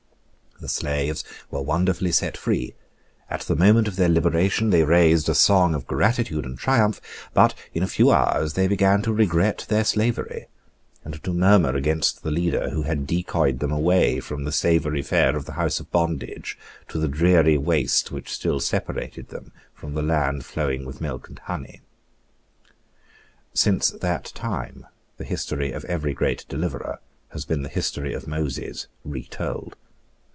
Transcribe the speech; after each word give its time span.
The 0.59 0.67
slaves 0.67 1.23
were 1.49 1.63
wonderfully 1.63 2.11
set 2.11 2.37
free: 2.37 2.75
at 3.31 3.41
the 3.41 3.55
moment 3.55 3.87
of 3.87 3.95
their 3.95 4.07
liberation 4.09 4.69
they 4.69 4.83
raised 4.83 5.27
a 5.27 5.33
song 5.33 5.73
of 5.73 5.87
gratitude 5.87 6.45
and 6.45 6.55
triumph: 6.55 7.01
but, 7.33 7.55
in 7.73 7.81
a 7.81 7.87
few 7.87 8.11
hours, 8.11 8.53
they 8.53 8.67
began 8.67 9.01
to 9.01 9.11
regret 9.11 9.65
their 9.69 9.83
slavery, 9.83 10.45
and 11.03 11.15
to 11.23 11.33
murmur 11.33 11.75
against 11.75 12.21
the 12.21 12.29
leader 12.29 12.69
who 12.69 12.83
had 12.83 13.07
decoyed 13.07 13.57
them 13.57 13.71
away 13.71 14.19
from 14.19 14.43
the 14.43 14.51
savoury 14.51 15.01
fare 15.01 15.35
of 15.35 15.45
the 15.45 15.53
house 15.53 15.79
of 15.79 15.89
bondage 15.89 16.59
to 16.89 16.99
the 16.99 17.07
dreary 17.07 17.57
waste 17.57 18.11
which 18.11 18.31
still 18.31 18.59
separated 18.59 19.29
them 19.29 19.51
from 19.73 19.95
the 19.95 20.03
land 20.03 20.45
flowing 20.45 20.85
with 20.85 21.01
milk 21.01 21.27
and 21.27 21.39
honey. 21.39 21.81
Since 23.51 23.89
that 23.89 24.25
time 24.35 24.85
the 25.17 25.23
history 25.25 25.71
of 25.71 25.85
every 25.85 26.13
great 26.13 26.45
deliverer 26.47 26.99
has 27.29 27.45
been 27.45 27.63
the 27.63 27.67
history 27.69 28.13
of 28.13 28.27
Moses 28.27 28.85
retold. 29.03 29.75